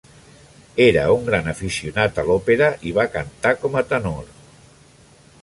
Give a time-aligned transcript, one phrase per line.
[0.85, 4.35] Era un gran aficionat a l'òpera i va cantar com a tenor.